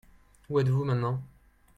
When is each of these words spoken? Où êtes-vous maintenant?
Où 0.49 0.59
êtes-vous 0.59 0.83
maintenant? 0.83 1.21